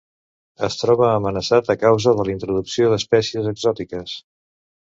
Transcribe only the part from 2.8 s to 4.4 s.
d'espècies exòtiques.